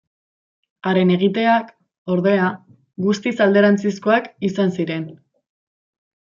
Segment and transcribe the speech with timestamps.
[0.91, 1.67] Haren egiteak,
[2.15, 2.47] ordea,
[3.09, 5.07] guztiz alderantzizkoak izan ziren.